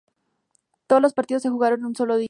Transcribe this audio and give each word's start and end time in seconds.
Todos 0.87 1.01
los 1.03 1.13
partidos 1.13 1.43
se 1.43 1.49
jugaron 1.51 1.81
en 1.81 1.85
un 1.85 1.95
solo 1.95 2.15
día. 2.15 2.19